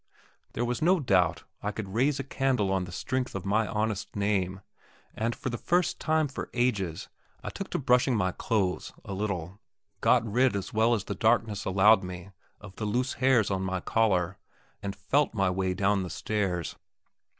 There 0.53 0.65
was 0.65 0.81
no 0.81 0.99
doubt 0.99 1.43
I 1.61 1.69
could 1.71 1.93
raise 1.93 2.19
a 2.19 2.23
candle 2.23 2.71
on 2.71 2.85
the 2.85 2.91
strength 2.91 3.35
of 3.35 3.45
my 3.45 3.67
honest 3.67 4.15
name; 4.15 4.61
and 5.13 5.35
for 5.35 5.51
the 5.51 5.59
first 5.59 5.99
time 5.99 6.27
for 6.27 6.49
ages 6.55 7.07
I 7.43 7.51
took 7.51 7.69
to 7.69 7.77
brushing 7.77 8.15
my 8.15 8.31
clothes 8.31 8.93
a 9.05 9.13
little, 9.13 9.59
got 9.99 10.25
rid 10.27 10.55
as 10.55 10.73
well 10.73 10.95
as 10.95 11.03
the 11.03 11.13
darkness 11.13 11.65
allowed 11.65 12.03
me 12.03 12.31
of 12.59 12.77
the 12.77 12.85
loose 12.85 13.13
hairs 13.21 13.51
on 13.51 13.61
my 13.61 13.79
collar, 13.79 14.39
and 14.81 14.95
felt 14.95 15.35
my 15.35 15.51
way 15.51 15.75
down 15.75 16.01
the 16.01 16.09
stairs. 16.09 16.77